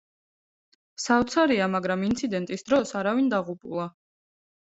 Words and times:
საოცარია, 1.03 1.67
მაგრამ 1.75 2.05
ინცინდენტის 2.09 2.65
დროს 2.71 2.93
არავინ 3.01 3.31
დაღუპულა. 3.35 3.85